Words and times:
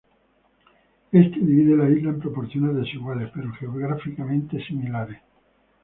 Éste 1.11 1.37
divide 1.39 1.77
la 1.77 1.87
isla 1.87 2.09
en 2.09 2.19
proporciones 2.19 2.75
desiguales, 2.75 3.29
pero 3.35 3.53
geográficamente 3.53 4.59
similares. 4.65 5.21